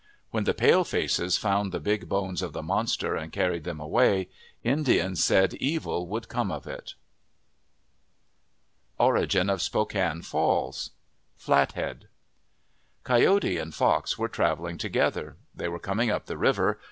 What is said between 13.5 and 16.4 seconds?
and Fox were travelling together. They were coming up the